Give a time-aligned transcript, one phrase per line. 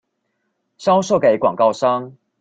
[0.79, 2.17] 銷售給廣告商